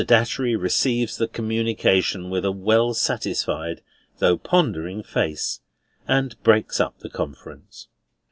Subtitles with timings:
[0.03, 3.83] Datchery receives the communication with a well satisfied
[4.17, 5.59] though pondering face,
[6.07, 7.87] and breaks up the conference.